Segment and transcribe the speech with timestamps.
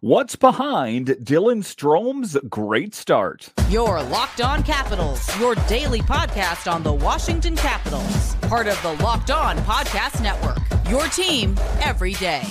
[0.00, 3.52] What's behind Dylan Strome's great start?
[3.68, 9.30] Your Locked On Capitals, your daily podcast on the Washington Capitals, part of the Locked
[9.30, 10.58] On Podcast Network.
[10.88, 12.42] Your team every day.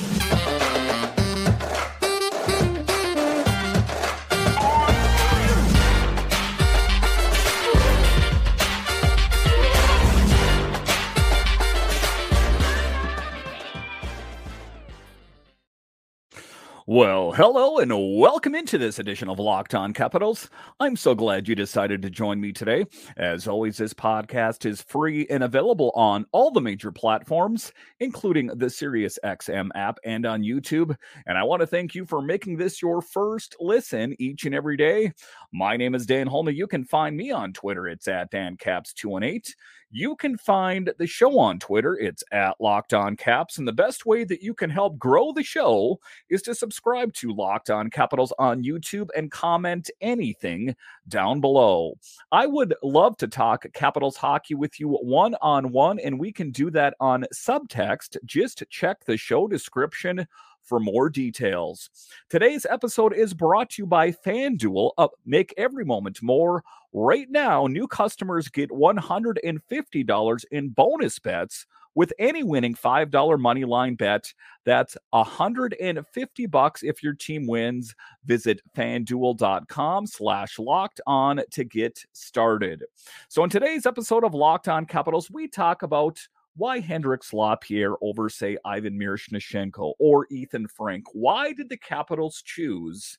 [16.92, 20.50] Well, hello and welcome into this edition of Locked On Capitals.
[20.80, 22.88] I'm so glad you decided to join me today.
[23.16, 28.66] As always, this podcast is free and available on all the major platforms, including the
[28.66, 30.96] SiriusXM app and on YouTube.
[31.28, 34.76] And I want to thank you for making this your first listen each and every
[34.76, 35.14] day.
[35.54, 36.50] My name is Dan Holme.
[36.50, 37.88] You can find me on Twitter.
[37.88, 39.54] It's at DanCaps218.
[39.92, 41.98] You can find the show on Twitter.
[41.98, 43.58] It's at Locked On Caps.
[43.58, 47.34] And the best way that you can help grow the show is to subscribe to
[47.34, 50.76] Locked On Capitals on YouTube and comment anything
[51.08, 51.96] down below.
[52.32, 56.52] I would love to talk Capitals hockey with you one on one, and we can
[56.52, 58.18] do that on subtext.
[58.26, 60.28] Just check the show description
[60.70, 61.90] for more details.
[62.30, 64.92] Today's episode is brought to you by FanDuel.
[64.98, 66.64] Up, make every moment more.
[66.94, 73.96] Right now, new customers get $150 in bonus bets with any winning $5 money line
[73.96, 74.34] bet.
[74.64, 77.94] That's 150 bucks if your team wins.
[78.26, 82.86] Visit fanduel.com slash locked on to get started.
[83.28, 86.20] So in today's episode of Locked On Capitals, we talk about
[86.60, 91.06] why Hendrix Lapierre over, say, Ivan Miroshnichenko or Ethen Frank?
[91.14, 93.18] Why did the Capitals choose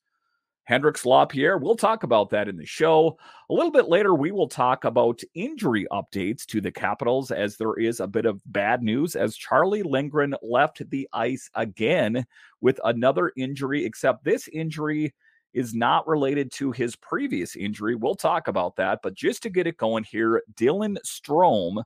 [0.64, 1.56] Hendrix Lapierre?
[1.56, 3.18] We'll talk about that in the show.
[3.48, 7.74] A little bit later, we will talk about injury updates to the Capitals as there
[7.74, 12.26] is a bit of bad news as Charlie Lindgren left the ice again
[12.60, 15.14] with another injury, except this injury
[15.54, 17.94] is not related to his previous injury.
[17.94, 19.00] We'll talk about that.
[19.02, 21.82] But just to get it going here, Dylan Strome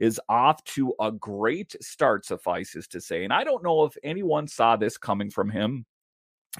[0.00, 3.24] is off to a great start, suffices to say.
[3.24, 5.86] And I don't know if anyone saw this coming from him.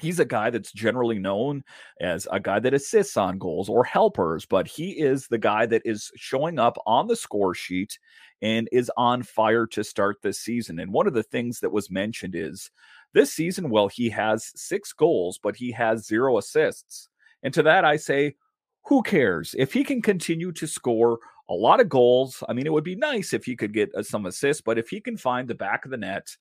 [0.01, 1.63] He's a guy that's generally known
[2.01, 5.83] as a guy that assists on goals or helpers, but he is the guy that
[5.85, 7.97] is showing up on the score sheet
[8.41, 10.79] and is on fire to start this season.
[10.79, 12.71] And one of the things that was mentioned is
[13.13, 17.07] this season, well, he has six goals, but he has zero assists.
[17.41, 18.35] And to that, I say,
[18.83, 19.55] who cares?
[19.57, 21.19] If he can continue to score
[21.49, 24.03] a lot of goals, I mean, it would be nice if he could get uh,
[24.03, 26.35] some assists, but if he can find the back of the net,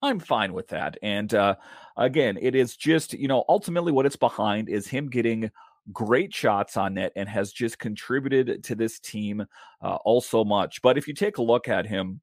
[0.00, 0.96] I'm fine with that.
[1.02, 1.56] And uh,
[1.96, 5.50] again, it is just, you know, ultimately what it's behind is him getting
[5.92, 9.44] great shots on net and has just contributed to this team
[9.82, 10.82] uh, all so much.
[10.82, 12.20] But if you take a look at him,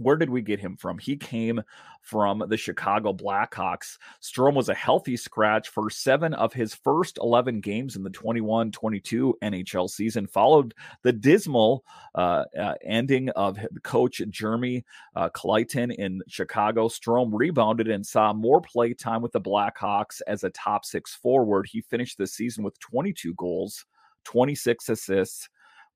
[0.00, 0.98] where did we get him from?
[0.98, 1.62] He came
[2.00, 3.98] from the Chicago Blackhawks.
[4.22, 8.72] Strome was a healthy scratch for seven of his first 11 games in the 21
[8.72, 11.84] 22 NHL season, followed the dismal
[12.14, 14.84] uh, uh, ending of coach Jeremy
[15.16, 16.88] uh, Colliton in Chicago.
[16.88, 21.68] Strome rebounded and saw more play time with the Blackhawks as a top six forward.
[21.70, 23.84] He finished the season with 22 goals,
[24.24, 25.48] 26 assists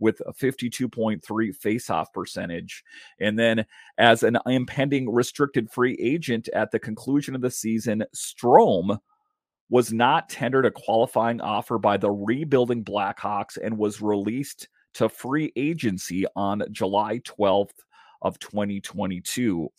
[0.05, 2.85] with a 52.3 faceoff percentage.
[3.19, 3.65] And then,
[3.97, 8.99] as an impending restricted free agent at the conclusion of the season, Strome
[9.71, 15.51] was not tendered a qualifying offer by the rebuilding Blackhawks and was released to free
[15.57, 17.71] agency on July 12th
[18.21, 19.71] of 2022.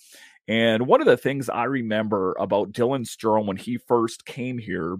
[0.47, 4.97] And one of the things I remember about Dylan Strome when he first came here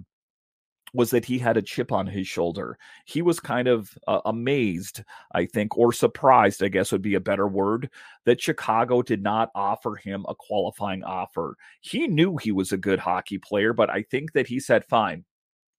[0.94, 2.78] was that he had a chip on his shoulder.
[3.04, 5.02] He was kind of uh, amazed,
[5.32, 7.90] I think, or surprised, I guess would be a better word,
[8.24, 11.56] that Chicago did not offer him a qualifying offer.
[11.80, 15.24] He knew he was a good hockey player, but I think that he said, fine,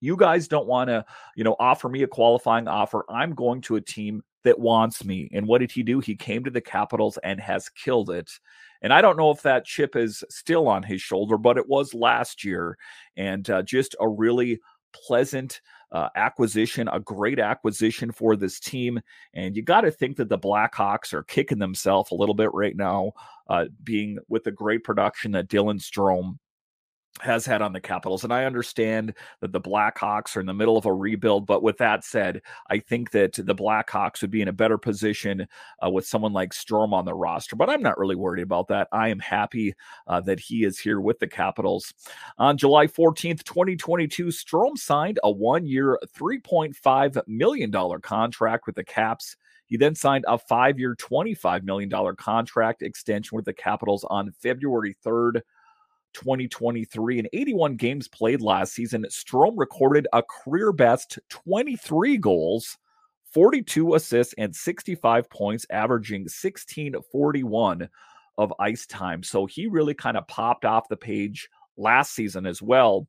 [0.02, 3.04] you guys don't want to, you know, offer me a qualifying offer.
[3.10, 5.30] I'm going to a team that wants me.
[5.34, 6.00] And what did he do?
[6.00, 8.32] He came to the Capitals and has killed it.
[8.82, 11.94] And I don't know if that chip is still on his shoulder, but it was
[11.96, 12.78] last year.
[13.16, 14.60] And uh, just a really
[14.94, 15.62] pleasant
[15.92, 19.00] uh, acquisition, a great acquisition for this team.
[19.34, 22.76] And you got to think that the Blackhawks are kicking themselves a little bit right
[22.76, 23.14] now,
[23.50, 26.38] uh, being with the great production that Dylan Strome
[27.22, 28.24] has had on the Capitals.
[28.24, 31.46] And I understand that the Blackhawks are in the middle of a rebuild.
[31.46, 35.48] But with that said, I think that the Blackhawks would be in a better position
[35.84, 37.56] uh, with someone like Strome on the roster.
[37.56, 38.88] But I'm not really worried about that.
[38.92, 39.74] I am happy
[40.08, 41.94] uh, that he is here with the Capitals.
[42.38, 47.72] On July 14th, 2022, Strome signed a one year, $3.5 million
[48.02, 49.36] contract with the Caps.
[49.68, 54.96] He then signed a five year, $25 million contract extension with the Capitals on February
[55.06, 55.42] 3rd.
[56.18, 57.20] 2023.
[57.20, 62.78] In 81 games played last season, Strome recorded a career best 23 goals,
[63.34, 67.88] 42 assists, and 65 points, averaging 1641
[68.40, 69.22] of ice time.
[69.22, 73.08] So he really kind of popped off the page last season as well.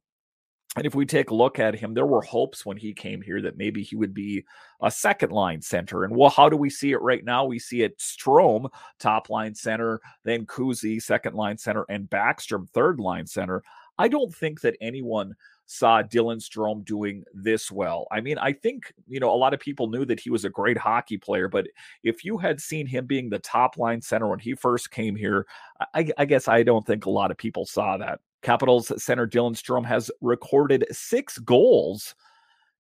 [0.77, 3.41] And if we take a look at him, there were hopes when he came here
[3.43, 4.45] that maybe he would be
[4.83, 6.05] a second line center.
[6.05, 7.47] And well, how do we see it right now?
[7.47, 8.71] We see it Strome,
[9.01, 13.63] top line center, then Kuzi, second line center, and Backstrom, third line center.
[13.97, 15.35] I don't think that anyone
[15.67, 18.07] saw Dylan Strome doing this well.
[18.11, 20.51] I mean, I think, you know, a lot of people knew that he was a
[20.51, 21.67] great hockey player, but
[22.05, 25.47] if you had seen him being the top line center when he first came here,
[25.95, 28.21] I, I guess I don't think a lot of people saw that.
[28.43, 32.15] Capitals center Dylan Strome has recorded six goals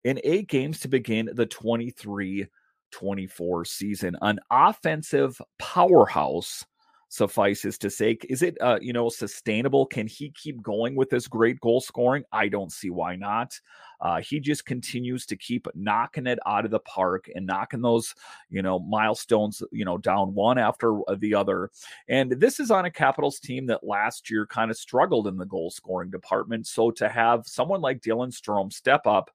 [0.04, 2.46] in eight games to begin the 23
[2.90, 4.16] 24 season.
[4.22, 6.64] An offensive powerhouse,
[7.08, 8.18] suffices to say.
[8.28, 9.86] Is it, uh, you know, sustainable?
[9.86, 12.24] Can he keep going with this great goal scoring?
[12.32, 13.58] I don't see why not.
[14.00, 18.14] Uh, he just continues to keep knocking it out of the park and knocking those,
[18.48, 21.70] you know, milestones, you know, down one after the other.
[22.08, 25.46] And this is on a Capitals team that last year kind of struggled in the
[25.46, 26.66] goal scoring department.
[26.66, 29.30] So to have someone like Dylan Strome step up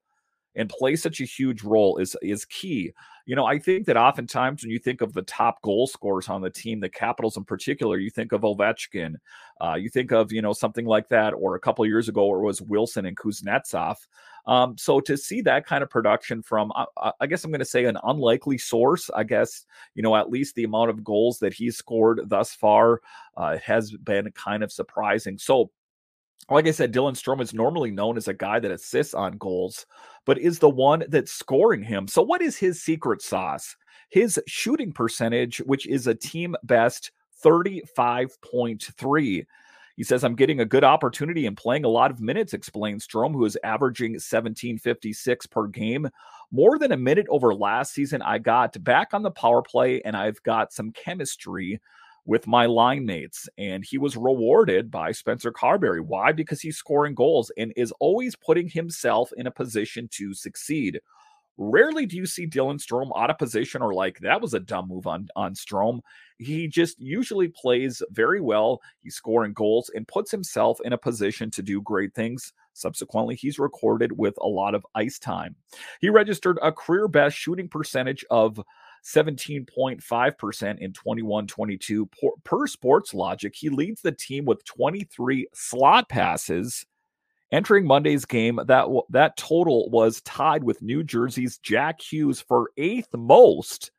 [0.55, 2.91] and play such a huge role is is key.
[3.25, 6.41] You know, I think that oftentimes when you think of the top goal scorers on
[6.41, 9.15] the team, the Capitals in particular, you think of Ovechkin,
[9.61, 12.41] uh, you think of you know something like that, or a couple years ago it
[12.41, 13.95] was Wilson and Kuznetsov.
[14.45, 17.65] Um, so to see that kind of production from, uh, I guess I'm going to
[17.65, 19.09] say an unlikely source.
[19.15, 19.65] I guess
[19.95, 23.01] you know at least the amount of goals that he's scored thus far
[23.38, 25.38] uh, has been kind of surprising.
[25.38, 25.71] So
[26.50, 29.86] like I said, Dylan Strome is normally known as a guy that assists on goals,
[30.25, 32.07] but is the one that's scoring him.
[32.07, 33.75] So, what is his secret sauce?
[34.10, 37.12] His shooting percentage, which is a team best
[37.44, 39.45] 35.3.
[39.95, 43.34] He says, I'm getting a good opportunity and playing a lot of minutes, explains Strome,
[43.34, 46.10] who is averaging 1756 per game.
[46.51, 48.22] More than a minute over last season.
[48.22, 51.80] I got back on the power play and I've got some chemistry
[52.25, 53.48] with my line mates.
[53.58, 56.02] And he was rewarded by Spencer Carberry.
[56.02, 56.31] Why?
[56.31, 61.00] Because he's scoring goals and is always putting himself in a position to succeed.
[61.58, 64.88] Rarely do you see Dylan Strome out of position or like that was a dumb
[64.88, 66.00] move on on Strome.
[66.40, 68.81] He just usually plays very well.
[69.02, 72.54] He's scoring goals and puts himself in a position to do great things.
[72.74, 75.56] Subsequently, he's recorded with a lot of ice time.
[76.02, 78.60] He registered a career best shooting percentage of
[79.03, 82.05] 17.5% in 21 22.
[82.44, 86.85] Per, Sportlogiq, he leads the team with 23 slot passes.
[87.51, 93.09] Entering Monday's game, that that total was tied with New Jersey's Jack Hughes for eighth
[93.13, 93.91] most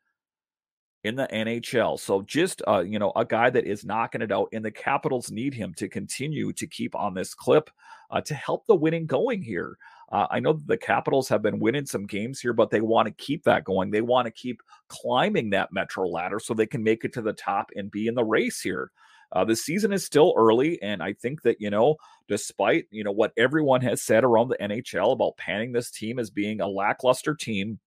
[1.05, 1.97] in the NHL.
[1.97, 5.31] So just uh, you know, a guy that is knocking it out, and the Capitals
[5.31, 7.69] need him to continue to keep on this clip
[8.11, 9.77] uh, to help the winning going here.
[10.15, 13.13] Uh, I know the Capitals have been winning some games here, but they want to
[13.25, 13.91] keep that going.
[13.91, 17.33] They want to keep climbing that Metro ladder so they can make it to the
[17.33, 18.91] top and be in the race here.
[19.33, 21.97] Uh, the season is still early, and I think that you know,
[22.29, 26.29] despite you know what everyone has said around the NHL about panning this team as
[26.29, 27.81] being a lackluster team,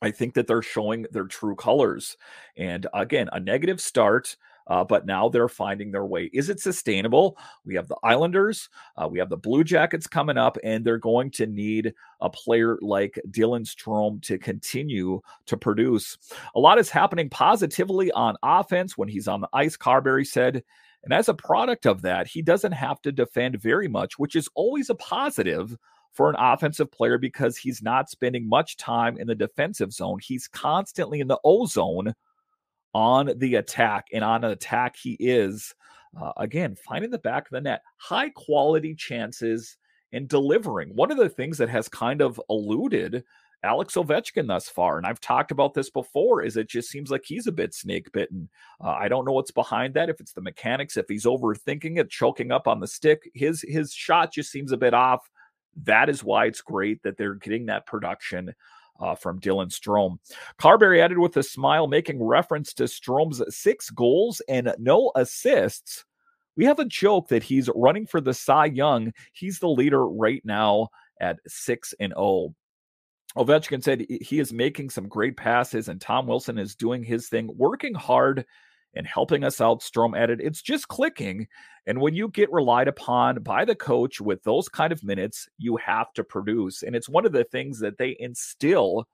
[0.00, 2.16] I think that they're showing their true colors.
[2.56, 4.38] And again, a negative start
[4.72, 6.30] uh, but now they're finding their way.
[6.32, 7.36] Is it sustainable?
[7.66, 11.30] We have the Islanders, uh, we have the Blue Jackets coming up, and they're going
[11.32, 11.92] to need
[12.22, 16.16] a player like Dylan Strome to continue to produce.
[16.54, 20.64] A lot is happening positively on offense when he's on the ice, Carberry said.
[21.04, 24.48] And as a product of that, he doesn't have to defend very much, which is
[24.54, 25.76] always a positive
[26.14, 30.18] for an offensive player because he's not spending much time in the defensive zone.
[30.22, 32.14] He's constantly in the O zone
[32.94, 35.74] on the attack and on an attack he is
[36.20, 39.76] uh, again finding the back of the net high quality chances
[40.12, 43.24] and delivering one of the things that has kind of eluded
[43.64, 47.22] Alex Ovechkin thus far, and I've talked about this before, is it just seems like
[47.24, 48.48] he's a bit snake bitten.
[48.82, 50.08] Uh, I don't know what's behind that.
[50.08, 53.92] If it's the mechanics, if he's overthinking it, choking up on the stick, his his
[53.92, 55.30] shot just seems a bit off.
[55.84, 58.52] That is why it's great that they're getting that production
[59.02, 60.18] uh, from Dylan Strome.
[60.58, 66.04] Carberry added with a smile, making reference to Strome's six goals and no assists.
[66.56, 69.12] We have a joke that he's running for the Cy Young.
[69.32, 70.88] He's the leader right now
[71.20, 72.54] at 6 and 0.
[73.36, 77.48] Ovechkin said he is making some great passes, and Tom Wilson is doing his thing,
[77.56, 78.44] working hard
[78.94, 79.80] and helping us out.
[79.80, 81.46] Strome added, It's just clicking.
[81.86, 85.76] And when you get relied upon by the coach with those kind of minutes, you
[85.78, 86.82] have to produce.
[86.82, 89.08] And it's one of the things that they instill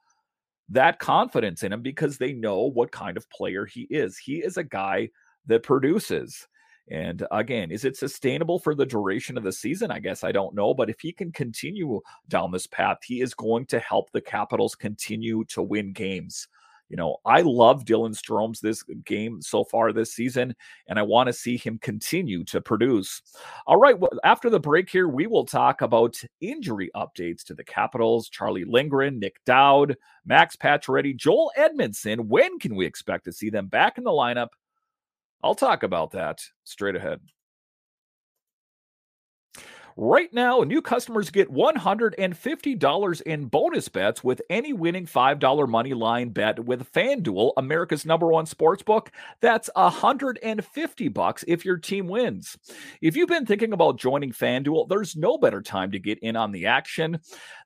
[0.69, 4.19] that confidence in him because they know what kind of player he is.
[4.19, 5.09] He is a guy
[5.47, 6.47] that produces.
[6.91, 9.91] And again, is it sustainable for the duration of the season?
[9.91, 10.73] I guess I don't know.
[10.75, 14.75] But if he can continue down this path, he is going to help the Capitals
[14.75, 16.49] continue to win games.
[16.89, 20.55] You know, I love Dylan Strome's this game so far this season,
[20.89, 23.21] and I want to see him continue to produce.
[23.67, 27.65] All right, well, after the break here, we will talk about injury updates to the
[27.65, 28.29] Capitals.
[28.29, 32.29] Charlie Lindgren, Nick Dowd, Max Pacioretty, Joel Edmondson.
[32.29, 34.49] When can we expect to see them back in the lineup?
[35.43, 37.21] I'll talk about that straight ahead.
[40.01, 46.29] Right now, new customers get $150 in bonus bets with any winning $5 money line
[46.29, 49.11] bet with FanDuel, America's number one sports book.
[49.41, 52.57] That's 150 bucks if your team wins.
[53.03, 56.53] If you've been thinking about joining FanDuel, there's no better time to get in on
[56.53, 57.19] the action.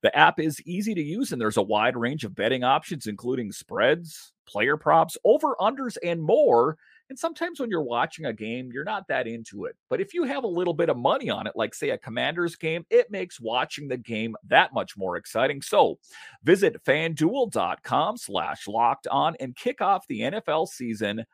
[0.02, 3.52] The app is easy to use and there's a wide range of betting options including
[3.52, 6.78] spreads, player props, over-unders and more
[7.12, 9.76] and sometimes when you're watching a game, you're not that into it.
[9.90, 12.56] But if you have a little bit of money on it, like say a Commanders
[12.56, 15.60] game, it makes watching the game that much more exciting.
[15.60, 15.98] So
[16.42, 21.26] visit fanduel.com slash locked on and kick off the NFL season.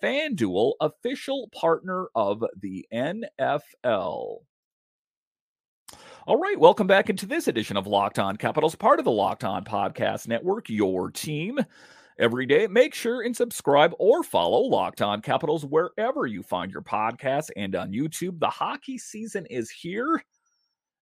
[0.00, 4.38] FanDuel, official partner of the NFL.
[6.26, 9.42] All right, welcome back into this edition of Locked On Capitals, part of the Locked
[9.42, 11.58] On Podcast Network, your team
[12.18, 12.66] every day.
[12.66, 17.74] Make sure and subscribe or follow Locked On Capitals wherever you find your podcasts and
[17.74, 18.38] on YouTube.
[18.38, 20.22] The hockey season is here.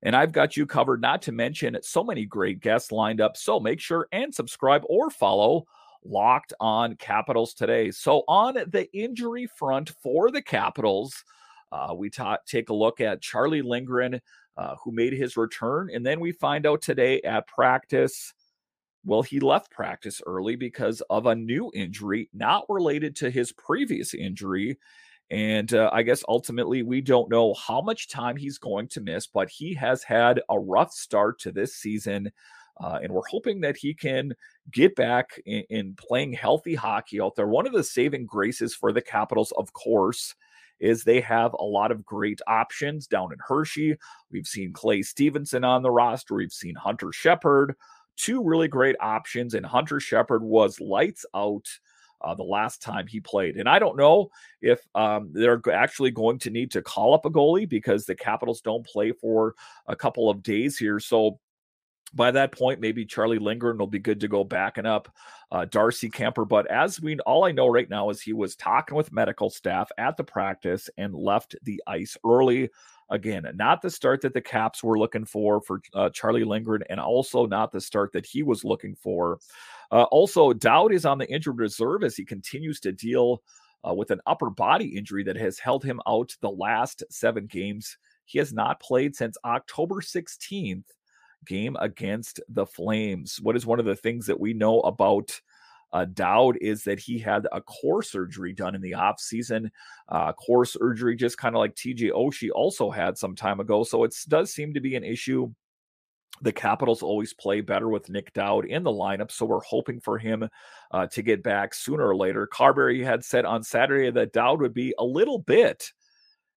[0.02, 3.37] And I've got you covered, not to mention so many great guests lined up.
[3.37, 5.64] So make sure and subscribe or follow
[6.04, 7.90] Locked On Capitals today.
[7.90, 11.25] So, on the injury front for the Capitals,
[11.71, 14.21] uh, we ta- take a look at Charlie Lindgren,
[14.57, 15.90] uh, who made his return.
[15.92, 18.35] And then we find out today at practice
[19.04, 24.14] well, he left practice early because of a new injury, not related to his previous
[24.14, 24.78] injury.
[25.30, 29.26] And uh, I guess ultimately, we don't know how much time he's going to miss,
[29.26, 32.30] but he has had a rough start to this season.
[32.82, 34.35] Uh, and we're hoping that he can
[34.71, 37.47] get back in, in, playing healthy hockey out there.
[37.47, 40.35] One of the saving graces for the Capitals, of course,
[40.80, 43.97] is they have a lot of great options down in Hershey.
[44.30, 47.75] We've seen Clay Stevenson on the roster, we've seen Hunter Shepard
[48.16, 51.66] two really great options, and Hunter Shepard was lights out.
[52.25, 53.57] Uh, the last time he played.
[53.57, 57.31] And I don't know if um, they're actually going to need to call up a
[57.31, 59.57] goalie because the Capitals don't play for
[59.88, 61.00] a couple of days here.
[61.00, 61.40] So
[62.14, 65.09] by that point, maybe Charlie Lindgren will be good to go backing up
[65.50, 66.49] uh, Darcy Kuemper.
[66.49, 69.90] But as we all I know right now is he was talking with medical staff
[69.99, 72.71] at the practice and left the ice early.
[73.12, 76.99] Again, not the start that the Caps were looking for for uh, Charlie Lindgren, and
[76.99, 79.38] also not the start that he was looking for.
[79.90, 83.42] Uh, also, Dowd is on the injured reserve as he continues to deal
[83.87, 87.99] uh, with an upper body injury that has held him out the last seven games.
[88.25, 90.85] He has not played since October 16th
[91.45, 93.40] game against the Flames.
[93.42, 95.38] What is one of the things that we know about
[95.92, 99.70] uh, Dowd is that he had a core surgery done in the off season.
[100.08, 103.84] Uh, core surgery, just kind of like TJ Oshie also had some time ago.
[103.84, 105.52] So it does seem to be an issue.
[106.40, 110.18] The Capitals always play better with Nick Dowd in the lineup, so we're hoping for
[110.18, 110.49] him
[110.90, 112.49] uh, to get back sooner or later.
[112.49, 115.92] Carberry had said on Saturday that Dowd would be a little bit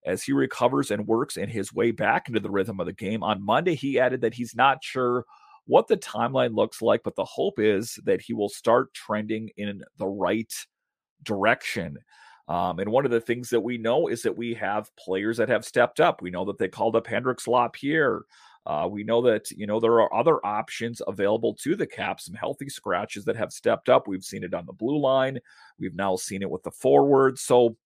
[0.06, 3.22] as he recovers and works in his way back into the rhythm of the game.
[3.22, 5.26] On Monday, he added that he's not sure
[5.66, 9.84] what the timeline looks like, but the hope is that he will start trending in
[9.98, 10.54] the right
[11.24, 11.98] direction.
[12.48, 15.50] Um, and one of the things that we know is that we have players that
[15.50, 16.22] have stepped up.
[16.22, 18.26] We know that they called up Hendrix Lapierre.
[18.68, 22.20] Uh, we know that you know there are other options available to the cap.
[22.20, 24.08] some healthy scratches that have stepped up.
[24.08, 25.40] We've seen it on the blue line.
[25.80, 27.42] We've now seen it with the forwards.
[27.42, 27.78] So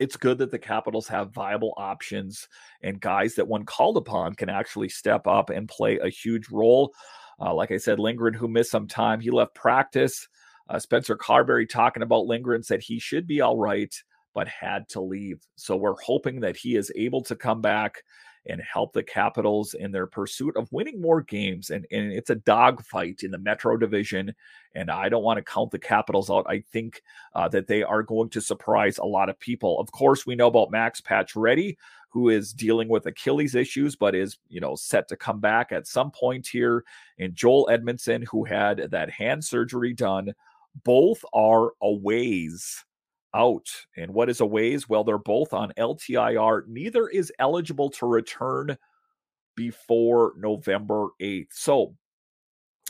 [0.00, 2.48] it's good that the Capitals have viable options
[2.82, 6.92] and guys that, when called upon, can actually step up and play a huge role.
[7.38, 10.26] Uh, like I said, Lindgren, who missed some time, he left practice.
[10.68, 13.94] Uh, Spencer Carberry talking about Lindgren said he should be all right,
[14.34, 15.40] but had to leave.
[15.56, 18.02] So we're hoping that he is able to come back
[18.46, 21.70] and help the Capitals in their pursuit of winning more games.
[21.70, 24.34] And, and it's a dogfight in the Metro Division.
[24.74, 26.46] And I don't want to count the Capitals out.
[26.48, 27.02] I think
[27.34, 29.78] uh, that they are going to surprise a lot of people.
[29.78, 31.76] Of course, we know about Max Pacioretty,
[32.08, 35.86] who is dealing with Achilles issues, but is you know set to come back at
[35.86, 36.84] some point here.
[37.18, 40.34] And Joel Edmondson, who had that hand surgery done.
[40.84, 42.84] Both are a ways
[43.34, 43.68] out.
[43.96, 44.88] And what is a ways?
[44.88, 46.66] Well, they're both on LTIR.
[46.68, 48.76] Neither is eligible to return
[49.56, 51.52] before November 8th.
[51.52, 51.94] So,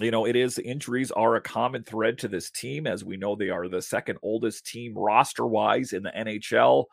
[0.00, 2.86] you know, it is injuries are a common thread to this team.
[2.86, 6.84] As we know, they are the second oldest team roster wise in the NHL.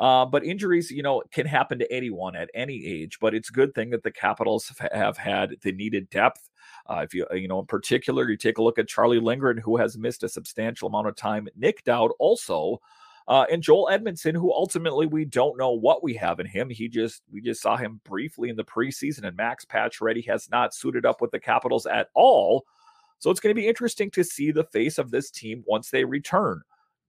[0.00, 3.18] Uh, but injuries, you know, can happen to anyone at any age.
[3.20, 6.48] But it's a good thing that the Capitals have had the needed depth.
[6.86, 9.76] Uh, if you, you know, in particular, you take a look at Charlie Lindgren, who
[9.76, 11.48] has missed a substantial amount of time.
[11.56, 12.80] Nick Dowd also,
[13.26, 16.68] uh, and Joel Edmondson, who ultimately we don't know what we have in him.
[16.68, 20.74] He just we just saw him briefly in the preseason, and Max Pacioretty has not
[20.74, 22.66] suited up with the Capitals at all.
[23.18, 26.04] So it's going to be interesting to see the face of this team once they
[26.04, 26.60] return.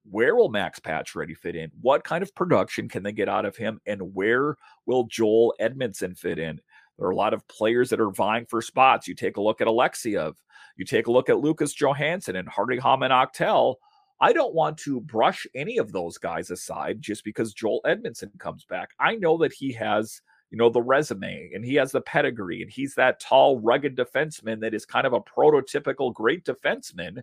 [0.10, 1.72] Where will Max Pacioretty fit in?
[1.82, 3.82] What kind of production can they get out of him?
[3.86, 4.56] And where
[4.86, 6.62] will Joel Edmondson fit in?
[6.98, 9.08] There are a lot of players that are vying for spots.
[9.08, 10.36] You take a look at Alexeyev,
[10.78, 13.76] you take a look at Lucas Johansen and Hardy Häman Aktell.
[14.22, 18.66] I don't want to brush any of those guys aside just because Joel Edmondson comes
[18.66, 18.90] back.
[19.00, 20.22] I know that he has,
[20.52, 24.62] you know, the resume and he has the pedigree and he's that tall, rugged defenseman
[24.62, 27.22] that is kind of a prototypical great defenseman.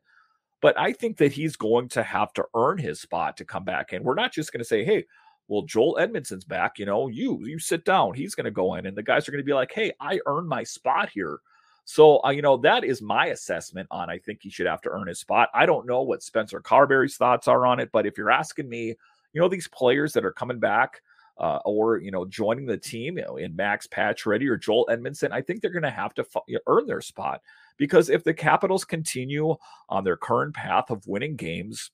[0.61, 3.93] But I think that he's going to have to earn his spot to come back.
[3.93, 5.07] And we're not just going to say, hey,
[5.53, 6.79] well, Joel Edmondson's back.
[6.79, 8.15] You know, you you sit down.
[8.15, 10.19] He's going to go in, and the guys are going to be like, "Hey, I
[10.27, 11.41] earned my spot here."
[11.85, 14.09] So, uh, you know, that is my assessment on.
[14.09, 15.51] I think he should have to earn his spot.
[15.53, 18.95] I don't know what Spencer Carberry's thoughts are on it, but if you're asking me,
[19.33, 21.03] you know, these players that are coming back
[21.39, 25.33] uh, or you know joining the team, you know, in Max Pacioretty or Joel Edmondson,
[25.33, 26.25] I think they're going to have to
[26.67, 27.43] earn their spot
[27.77, 29.55] because if the Capitals continue
[29.91, 31.91] on their current path of winning games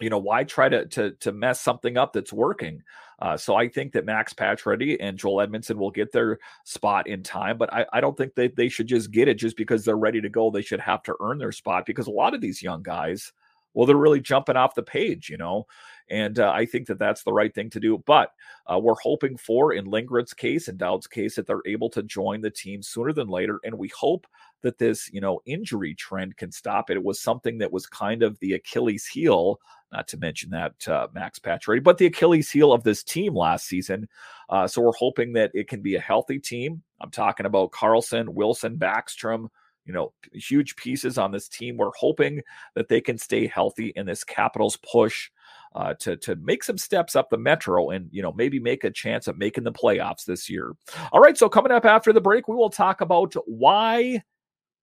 [0.00, 2.82] you know why try to to to mess something up that's working?
[3.18, 7.22] Uh, so i think that max Pacioretty and joel edmondson will get their spot in
[7.22, 9.96] time but I, I don't think that they should just get it just because they're
[9.96, 10.50] ready to go.
[10.50, 13.32] They should have to earn their spot because a lot of these young guys
[13.72, 15.66] well they're really jumping off the page you know
[16.08, 18.02] and uh, I think that that's the right thing to do.
[18.06, 18.32] But
[18.66, 22.40] uh, we're hoping for, in Lindgren's case and Dowd's case, that they're able to join
[22.40, 23.60] the team sooner than later.
[23.64, 24.26] And we hope
[24.62, 26.96] that this, you know, injury trend can stop it.
[26.96, 29.60] It was something that was kind of the Achilles heel
[29.92, 33.66] not to mention that uh, Max Pacioretty, but the Achilles heel of this team last
[33.66, 34.08] season.
[34.50, 36.82] Uh, so we're hoping that it can be a healthy team.
[37.00, 39.48] I'm talking about Carlson, Wilson, Backstrom,
[39.84, 41.76] you know, huge pieces on this team.
[41.76, 42.42] We're hoping
[42.74, 45.30] that they can stay healthy in this Capitals push
[45.76, 48.90] uh, to to make some steps up the Metro and you know maybe make a
[48.90, 50.72] chance of making the playoffs this year.
[51.12, 54.22] All right, so coming up after the break, we will talk about why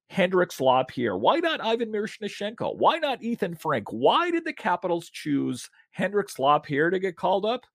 [0.10, 1.18] Hendrix Lapierre?
[1.18, 2.78] Why not Ivan Miroshnichenko?
[2.78, 3.88] Why not Ethen Frank?
[3.92, 7.66] Why did the Capitals choose Hendrix Lapierre to get called up?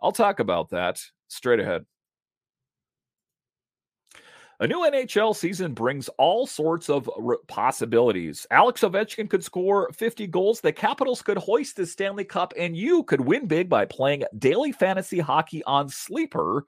[0.00, 1.84] I'll talk about that straight ahead.
[4.60, 7.08] A new NHL season brings all sorts of
[7.46, 8.44] possibilities.
[8.50, 13.04] Alex Ovechkin could score 50 goals, the Capitals could hoist the Stanley Cup, and you
[13.04, 16.64] could win big by playing daily fantasy hockey on Sleeper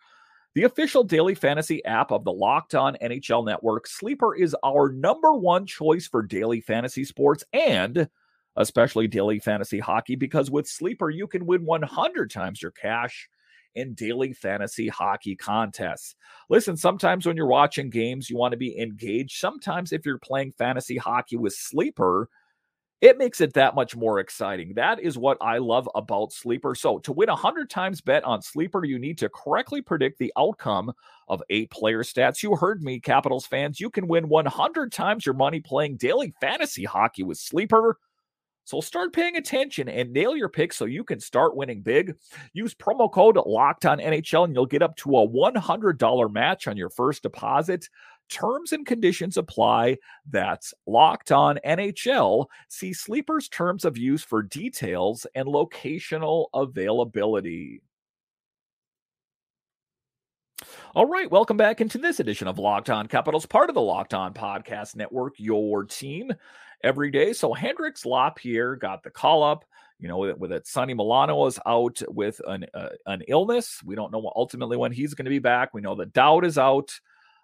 [0.55, 5.33] the official daily fantasy app of the Locked On NHL Network, Sleeper is our number
[5.33, 8.09] one choice for daily fantasy sports and
[8.57, 13.29] especially daily fantasy hockey because with Sleeper, you can win 100 times your cash
[13.75, 16.15] in daily fantasy hockey contests.
[16.49, 19.39] Listen, sometimes when you're watching games, you want to be engaged.
[19.39, 22.29] Sometimes if you're playing fantasy hockey with Sleeper,
[23.01, 24.75] it makes it that much more exciting.
[24.75, 26.75] That is what I love about Sleeper.
[26.75, 30.93] So, to win 100 times bet on Sleeper, you need to correctly predict the outcome
[31.27, 32.43] of eight player stats.
[32.43, 33.81] You heard me, Capitals fans.
[33.81, 37.97] You can win 100 times your money playing daily fantasy hockey with Sleeper.
[38.65, 42.15] So start paying attention and nail your picks so you can start winning big.
[42.53, 46.77] Use promo code Locked On NHL and you'll get up to a $100 match on
[46.77, 47.89] your first deposit.
[48.29, 49.99] Terms and conditions apply.
[50.31, 52.47] That's locked on NHL.
[52.69, 57.83] See Sleeper's terms of use for details and locational availability.
[60.95, 64.13] All right, welcome back into this edition of Locked On Capitals, part of the Locked
[64.15, 66.33] On Podcast Network, your team
[66.83, 67.33] every day.
[67.33, 69.65] So Hendrix Lapierre got the call up.
[69.99, 73.81] You know, with, with it, Sonny Milano is out with an uh, an illness.
[73.85, 75.73] We don't know ultimately when he's going to be back.
[75.75, 76.91] We know the Dowd is out.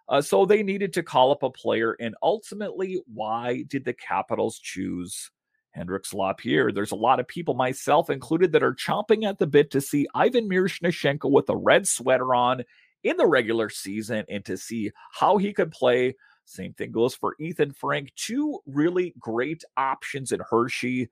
[0.08, 1.96] Uh, so they needed to call up a player.
[2.00, 5.30] And ultimately, why did the Capitals choose
[5.72, 6.72] Hendrix Lapierre?
[6.72, 10.06] There's a lot of people, myself included, that are chomping at the bit to see
[10.14, 12.64] Ivan Miroshnichenko with a red sweater on
[13.04, 16.16] in the regular season and to see how he could play.
[16.44, 18.12] Same thing goes for Ethen Frank.
[18.14, 21.08] Two really great options in Hershey.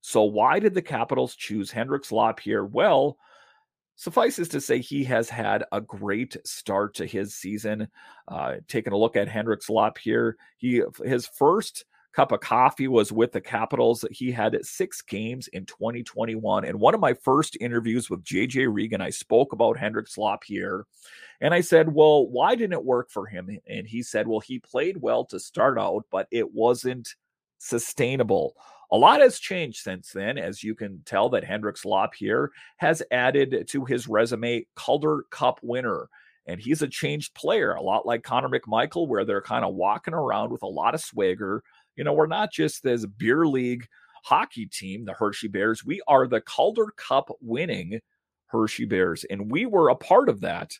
[0.00, 2.66] So why did the Capitals choose Hendrix Lapierre?
[2.66, 3.18] Well,
[3.96, 7.88] Suffices to say, he has had a great start to his season.
[8.26, 13.32] Uh, taking a look at Hendrix Lapierre, he his first cup of coffee was with
[13.32, 14.04] the Capitals.
[14.10, 16.64] He had six games in 2021.
[16.64, 20.86] And one of my first interviews with JJ Regan, I spoke about Hendrix Lapierre.
[21.40, 23.48] And I said, Well, why didn't it work for him?
[23.66, 27.14] And he said, Well, he played well to start out, but it wasn't
[27.58, 28.54] sustainable
[28.90, 33.66] A lot has changed since then, as you can tell that Hendrix Lapierre has added
[33.68, 36.08] to his resume Calder Cup winner.
[36.46, 40.12] And he's a changed player, a lot like Connor McMichael, where they're kind of walking
[40.12, 41.62] around with a lot of swagger.
[41.96, 43.86] You know, we're not just this beer league
[44.24, 45.84] hockey team, the Hershey Bears.
[45.84, 48.00] We are the Calder Cup winning
[48.46, 50.72] Hershey Bears, and we were a part of that.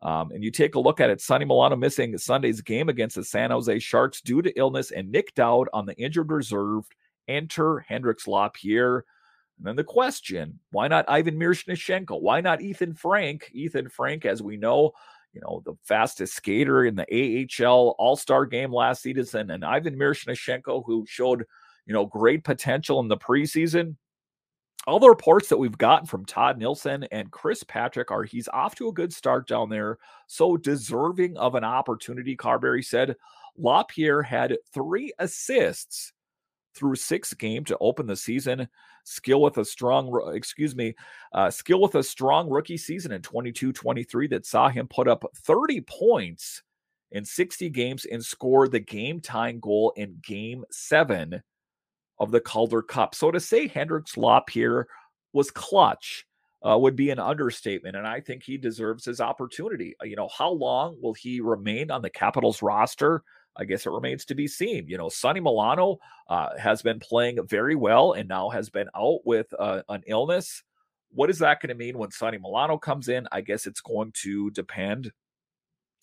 [0.00, 3.24] Um, and you take a look at it, Sonny Milano missing Sunday's game against the
[3.24, 6.84] San Jose Sharks due to illness, and Nick Dowd on the injured reserve.
[7.26, 9.04] Enter Hendrix Lapierre.
[9.58, 12.20] And then the question why not Ivan Miroshnichenko?
[12.20, 13.50] Why not Ethen Frank?
[13.54, 14.92] Ethen Frank, as we know,
[15.32, 19.96] you know, the fastest skater in the AHL All Star game last season, and Ivan
[19.96, 21.44] Miroshnichenko, who showed,
[21.86, 23.96] you know, great potential in the preseason.
[24.86, 28.74] All the reports that we've gotten from Todd Nelson and Chris Patrick are he's off
[28.76, 32.34] to a good start down there, so deserving of an opportunity.
[32.34, 33.16] Carberry said
[33.58, 36.12] LaPierre had three assists
[36.74, 38.68] through six game to open the season.
[39.04, 40.94] Skill with a strong, excuse me,
[41.32, 45.24] uh, skill with a strong rookie season in 22 23 that saw him put up
[45.36, 46.62] 30 points
[47.10, 51.42] in 60 games and score the game tying goal in game seven
[52.18, 53.14] of the Calder Cup.
[53.14, 54.88] So to say Hendrix Lapierre
[55.32, 56.26] was clutch
[56.68, 57.96] uh, would be an understatement.
[57.96, 59.94] And I think he deserves his opportunity.
[60.02, 63.22] You know, how long will he remain on the Capitals roster?
[63.58, 64.86] I guess it remains to be seen.
[64.86, 69.20] You know, Sonny Milano uh, has been playing very well and now has been out
[69.24, 70.62] with uh, an illness.
[71.10, 73.26] What is that going to mean when Sonny Milano comes in?
[73.32, 75.10] I guess it's going to depend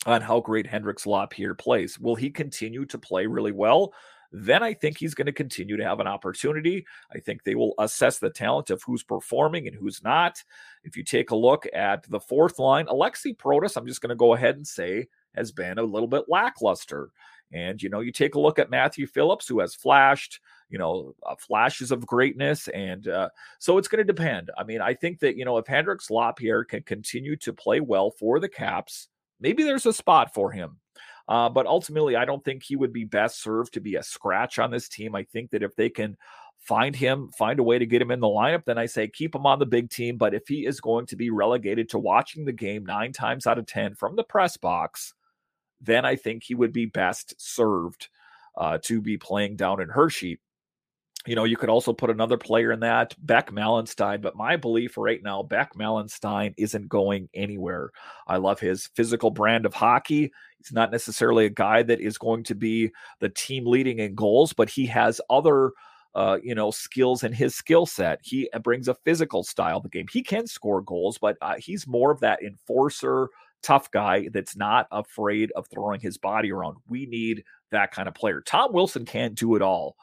[0.05, 1.97] on how great Hendrix Lapierre plays.
[1.99, 3.93] Will he continue to play really well?
[4.31, 6.85] Then I think he's going to continue to have an opportunity.
[7.13, 10.43] I think they will assess the talent of who's performing and who's not.
[10.83, 14.15] If you take a look at the fourth line, Alexi Protas, I'm just going to
[14.15, 17.11] go ahead and say, has been a little bit lackluster.
[17.51, 21.13] And, you know, you take a look at Matthew Phillips, who has flashed, you know,
[21.25, 22.67] uh, flashes of greatness.
[22.69, 23.29] And uh,
[23.59, 24.51] so it's going to depend.
[24.57, 28.11] I mean, I think that, you know, if Hendrix Lapierre can continue to play well
[28.11, 29.07] for the Caps,
[29.39, 30.77] maybe there's a spot for him.
[31.27, 34.59] Uh, but ultimately, I don't think he would be best served to be a scratch
[34.59, 35.15] on this team.
[35.15, 36.17] I think that if they can
[36.59, 39.33] find him, find a way to get him in the lineup, then I say keep
[39.33, 40.17] him on the big team.
[40.17, 43.57] But if he is going to be relegated to watching the game nine times out
[43.57, 45.13] of 10 from the press box,
[45.81, 48.09] then I think he would be best served
[48.57, 50.39] uh, to be playing down in Hershey.
[51.27, 54.95] You know, you could also put another player in that, Beck Malenstyn, but my belief
[54.95, 57.89] right now, Beck Malenstyn isn't going anywhere.
[58.27, 60.31] I love his physical brand of hockey.
[60.59, 64.53] He's not necessarily a guy that is going to be the team leading in goals,
[64.53, 65.71] but he has other
[66.15, 68.19] uh, you know, skills in his skill set.
[68.23, 70.05] He uh, brings a physical style to the game.
[70.09, 73.27] He can score goals, but uh, he's more of that enforcer,
[73.63, 76.77] tough guy that's not afraid of throwing his body around.
[76.87, 78.41] We need that kind of player.
[78.41, 79.95] Tom Wilson can't do it all.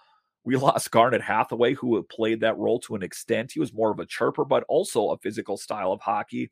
[0.44, 3.52] We lost Garnet Hathaway, who played that role to an extent.
[3.52, 6.50] He was more of a chirper, but also a physical style of hockey.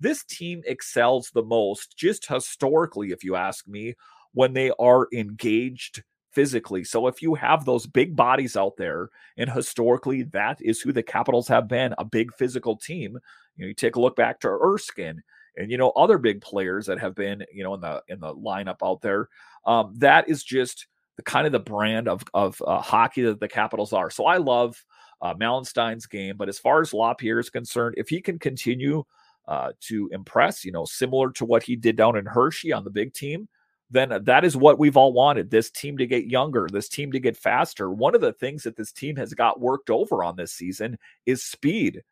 [0.00, 3.94] This team excels the most, just historically, if you ask me,
[4.32, 6.82] when they are engaged physically.
[6.82, 11.02] So if you have those big bodies out there, and historically that is who the
[11.02, 13.18] Capitals have been, a big physical team.
[13.56, 15.22] You know, you take a look back to Erskine
[15.56, 18.34] and you know other big players that have been you know in the in the
[18.34, 19.28] lineup out there.
[19.66, 20.86] Um, that is just
[21.16, 24.10] the kind of the brand of of uh, hockey that the Capitals are.
[24.10, 24.82] So I love
[25.20, 29.04] uh, Malenstyn's game, but as far as Lapierre is concerned, if he can continue
[29.46, 32.90] uh, to impress, you know, similar to what he did down in Hershey on the
[32.90, 33.48] big team,
[33.90, 37.20] then that is what we've all wanted this team to get younger, this team to
[37.20, 37.90] get faster.
[37.90, 41.42] One of the things that this team has got worked over on this season is
[41.42, 42.02] speed.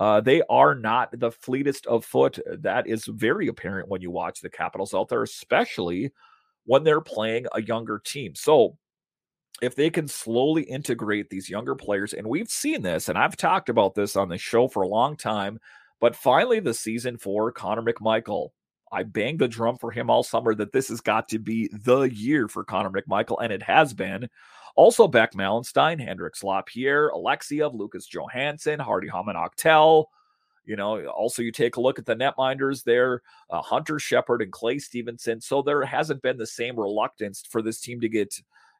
[0.00, 2.38] Uh, they are not the fleetest of foot.
[2.46, 6.12] That is very apparent when you watch the Capitals out there, especially
[6.64, 8.34] when they're playing a younger team.
[8.34, 8.76] So,
[9.62, 13.68] if they can slowly integrate these younger players, and we've seen this, and I've talked
[13.68, 15.60] about this on the show for a long time,
[16.00, 18.48] but finally, the season for Connor McMichael.
[18.92, 22.02] I banged the drum for him all summer that this has got to be the
[22.02, 24.28] year for Connor McMichael, and it has been.
[24.76, 30.04] Also, Beck Malenstyn, Hendrix Lapierre, Alexeyev, Lucas Johansen, Hardy Häman
[30.64, 34.50] You know, also you take a look at the netminders there, uh, Hunter Shepard and
[34.50, 35.40] Clay Stevenson.
[35.40, 38.34] So there hasn't been the same reluctance for this team to get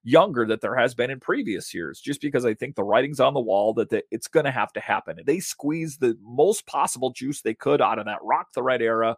[0.05, 3.33] younger that there has been in previous years, just because I think the writing's on
[3.33, 5.19] the wall that the, it's going to have to happen.
[5.25, 9.17] They squeezed the most possible juice they could out of that Rock the Red era,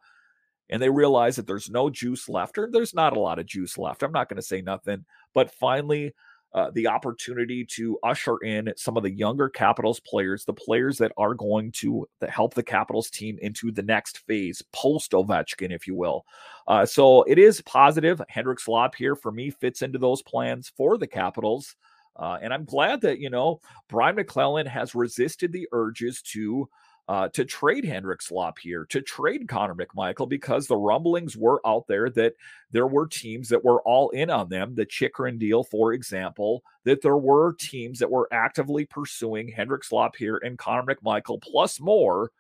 [0.71, 3.77] and they realize that there's no juice left, or there's not a lot of juice
[3.77, 4.03] left.
[4.03, 6.15] I'm not going to say nothing, but finally,
[6.55, 11.13] uh, the opportunity to usher in some of the younger Capitals players, the players that
[11.19, 15.95] are going to help the Capitals team into the next phase, post Ovechkin, if you
[15.95, 16.25] will.
[16.67, 18.23] Uh, so it is positive.
[18.29, 21.77] Hendrix Lapierre for me fits into those plans for the Capitals.
[22.19, 26.69] Uh, and I'm glad that, you know, Brian MacLellan has resisted the urges to
[27.09, 32.11] uh, to trade Hendrix Lapierre, to trade Connor McMichael, because the rumblings were out there
[32.11, 32.35] that
[32.73, 34.75] there were teams that were all in on them.
[34.75, 40.41] The Chychrun deal, for example, that there were teams that were actively pursuing Hendrix Lapierre
[40.43, 42.33] and Connor McMichael, plus more.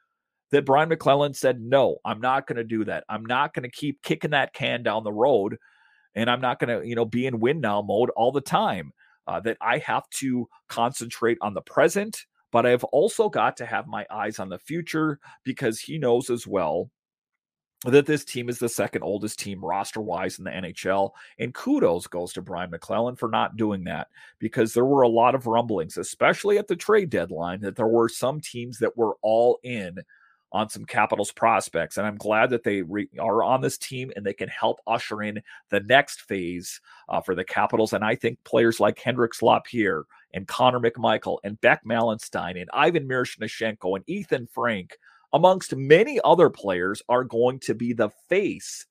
[0.52, 3.02] That Brian MacLellan said, No, I'm not going to do that.
[3.08, 5.56] I'm not going to keep kicking that can down the road.
[6.14, 8.92] And I'm not going to, you know, be in win now mode all the time.
[9.26, 12.26] Uh, that I have to concentrate on the present
[12.56, 16.46] but I've also got to have my eyes on the future because he knows as
[16.46, 16.90] well
[17.84, 21.10] that this team is the second oldest team roster wise in the NHL.
[21.38, 25.34] And kudos goes to Brian MacLellan for not doing that because there were a lot
[25.34, 29.58] of rumblings, especially at the trade deadline, that there were some teams that were all
[29.62, 29.98] in
[30.50, 31.98] on some Capitals prospects.
[31.98, 35.22] And I'm glad that they re- are on this team and they can help usher
[35.22, 37.92] in the next phase uh, for the Capitals.
[37.92, 43.08] And I think players like Hendrix Lapierre and Connor McMichael and Beck Malenstyn and Ivan
[43.08, 44.98] Miroshnichenko and Ethen Frank,
[45.32, 48.86] amongst many other players, are going to be the face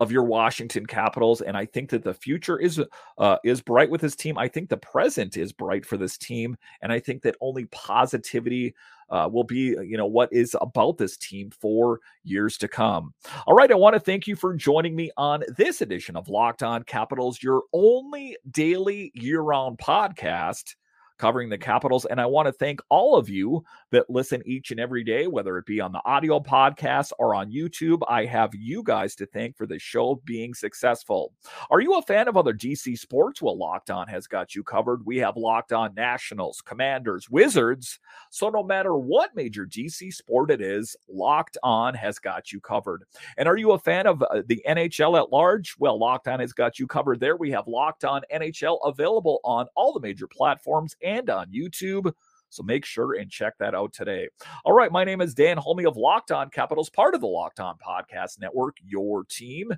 [0.00, 2.80] of your Washington Capitals, and I think that the future is
[3.18, 4.36] uh, is bright with this team.
[4.36, 8.74] I think the present is bright for this team, and I think that only positivity
[9.10, 13.14] uh, will be, you know, what is about this team for years to come.
[13.46, 16.62] All right, I want to thank you for joining me on this edition of Locked
[16.62, 20.74] On Capitals, your only daily year-round podcast
[21.18, 22.04] covering the Capitals.
[22.04, 25.56] And I want to thank all of you that listen each and every day, whether
[25.58, 28.02] it be on the audio podcast or on YouTube.
[28.08, 31.32] I have you guys to thank for the show being successful.
[31.70, 33.40] Are you a fan of other DC sports?
[33.40, 35.06] Well, Locked On has got you covered.
[35.06, 37.98] We have Locked On Nationals, Commanders, Wizards.
[38.30, 43.04] So no matter what major DC sport it is, Locked On has got you covered.
[43.36, 45.74] And are you a fan of uh, the NHL at large?
[45.78, 47.36] Well, Locked On has got you covered there.
[47.36, 52.12] We have Locked On NHL available on all the major platforms and on YouTube.
[52.48, 54.28] So make sure and check that out today.
[54.64, 57.60] All right, my name is Dan Holmey of Locked On Capitals, part of the Locked
[57.60, 59.72] On Podcast Network, your team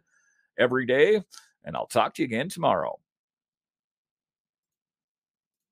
[0.59, 1.23] every day.
[1.65, 2.99] And I'll talk to you again tomorrow.